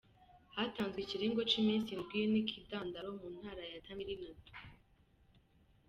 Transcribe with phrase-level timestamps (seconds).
[0.55, 4.51] Hatanzwe ikiringo c'imisi indwi c'ikigandaro mu ntara ya Tamil Nadu.